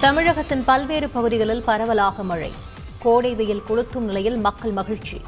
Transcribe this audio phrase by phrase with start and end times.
[0.00, 2.52] தமிழகத்தின் பல்வேறு பகுதிகளில் பரவலாக மழை.
[2.98, 5.20] கோடை வெயில் கொளுத்தும் நிலையில் மக்கள் மகிழ்ச்சி.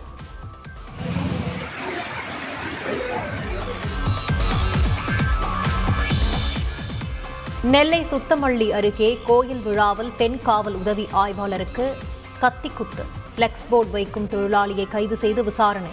[7.63, 11.93] நெல்லை சுத்தமல்லி அருகே கோயில் விழாவில் பெண் காவல் உதவி ஆய்வாளருக்கு
[12.41, 13.05] கத்திக்குத்து.
[13.37, 15.91] பிளெக்ஸ் போர்டு வைக்கும் தொழிலாளியை கைது செய்து விசாரணை.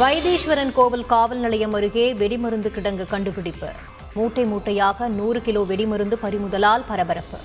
[0.00, 3.68] வைத்தீஸ்வரன் கோவில் காவல் நிலையம் அருகே வெடிமருந்து கிடங்கு கண்டுபிடிப்பு.
[4.16, 7.38] மூட்டை மூட்டையாக நூறு கிலோ வெடிமருந்து பறிமுதலால் பரபரப்பு.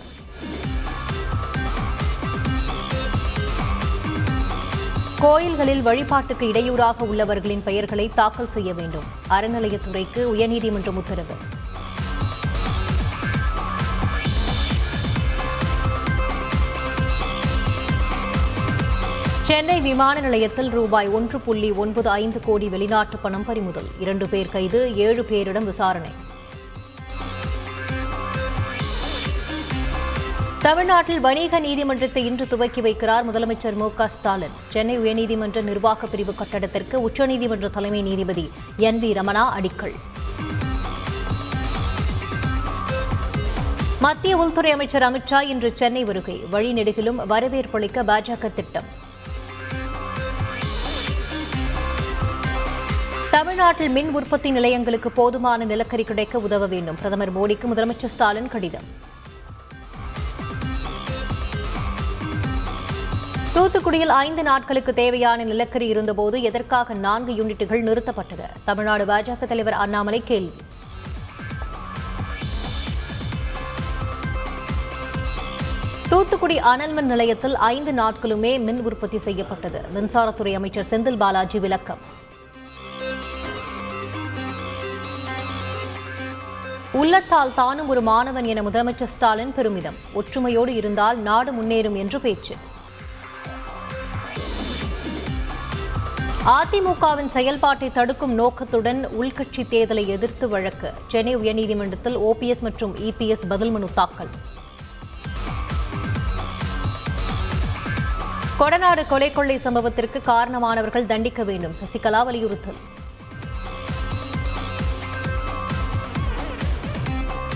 [5.20, 9.07] கோயில்களில் வழிபாட்டுக்கு இடையூறாக உள்ளவர்களின் பெயர்களை தாக்கல் செய்ய வேண்டும்.
[9.30, 11.35] அறநிலையத்துறைக்கு உயர்நீதிமன்றம் உத்தரவு.
[19.44, 23.89] சென்னை விமான நிலையத்தில் ரூபாய் ஒன்று புள்ளி ஒன்பது ஐந்து கோடி வெளிநாட்டு பணம் பறிமுதல்.
[23.99, 26.11] இரண்டு பேர் கைது ஏழு பேரிடம் விசாரணை.
[30.64, 34.56] தமிழ்நாட்டில் வணிக நீதிமன்றத்தை இன்று துவக்கி வைக்கிறார் முதலமைச்சர் மு ஸ்டாலின்.
[34.73, 38.45] சென்னை உயர்நீதிமன்ற நிர்வாக பிரிவு கட்டடத்திற்கு உச்சநீதிமன்ற தலைமை நீதிபதி
[38.78, 39.95] என் வி ரமணா அடிக்கல்.
[44.06, 46.38] மத்திய உள்துறை அமைச்சர் அமித்ஷா இன்று சென்னை வருகை.
[46.52, 48.89] வழிநெடுகிலும் வரவேற்பளிக்க பாஜக திட்டம்.
[53.32, 56.95] தமிழ்நாட்டில் மின் உற்பத்தி நிலையங்களுக்கு போதுமான நிலக்கரி கிடைக்க உதவ வேண்டும்.
[56.95, 59.09] பிரதமர் மோடிக்கு முதலமைச்சர் ஸ்டாலின் கடிதம்.
[63.55, 68.45] தூத்துக்குடியில் ஐந்து நாட்களுக்கு தேவையான நிலக்கரி இருந்தபோது எதற்காக நான்கு யூனிட்டுகள் நிறுத்தப்பட்டது?
[68.63, 70.53] தமிழ்நாடு பாஜக தலைவர் அண்ணாமலை கேள்வி.
[76.09, 79.81] தூத்துக்குடி அனல் மின் நிலையத்தில் ஐந்து நாட்களுமே மின் உற்பத்தி செய்யப்பட்டது.
[79.95, 81.97] மின்சாரத்துறை அமைச்சர் செந்தில் பாலாஜி விளக்கம்.
[86.91, 89.95] உள்ளத்தால் தானும் ஒரு மாணவன் என முதலமைச்சர் ஸ்டாலின் பெருமிதம்.
[90.15, 92.55] ஒற்றுமையோடு இருந்தால் நாடு முன்னேறும் என்று பேச்சு.
[96.45, 100.93] அதிமுகவின் செயல்பாட்டை தடுக்கும் நோக்கத்துடன் உள்கட்சி தேர்தலை எதிர்த்து வழக்கு.
[101.07, 104.27] சென்னை உயர்நீதிமன்றத்தில் ஓபிஎஸ் மற்றும் இபிஎஸ் பதில் மனு தாக்கல்.
[108.59, 111.75] கொடநாடு கொலை கொள்ளை சம்பவத்திற்கு காரணமானவர்கள் தண்டிக்க வேண்டும்.
[111.83, 112.75] சசிகலா வலியுறுத்தல்.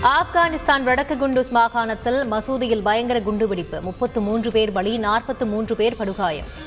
[0.02, 3.80] ஆப்கானிஸ்தான் வடக்கு குண்டூஸ் மாகாணத்தில் மசூதியில் பயங்கர குண்டுவெடிப்பு.
[3.80, 6.64] முப்பத்து மூன்று பேர் பலி நாற்பத்து மூன்று பேர் படுகாயம்.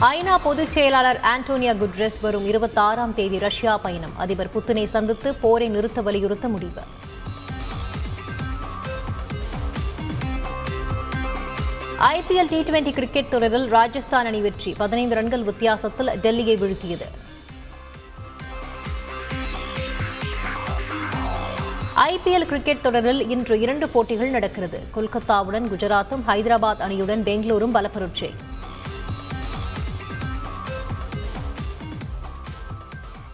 [0.00, 4.18] ஐநா பொதுச் செயலாளர் ஆண்டோனியா குட்ரெஸ் வரும் இருபத்தி ஆறாம் தேதி ரஷ்யா பயணம்.
[4.18, 6.82] அதிபர் புத்தினை சந்தித்து போரை நிறுத்த வலியுறுத்த முடிவு.
[11.98, 14.74] ஐபிஎல் டி டுவெண்டி கிரிக்கெட் தொடரில் ராஜஸ்தான் அணி வெற்றி.
[14.78, 17.08] பதினைந்து ரன்கள் வித்தியாசத்தில் டெல்லியை வீழ்த்தியது.
[21.96, 24.82] ஐபிஎல் கிரிக்கெட் தொடரில் இன்று இரண்டு போட்டிகள் நடக்கிறது.
[24.96, 28.34] கொல்கத்தாவுடன் குஜராத்தும் ஹைதராபாத் அணியுடன் பெங்களூரும் பலப்பரட்சி